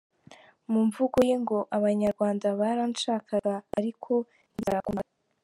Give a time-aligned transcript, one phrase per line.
[0.71, 4.11] Mu mvugo ye ngo ‘abanyarwanda baranshakaga’ ariko
[4.53, 5.03] ntibyakunda.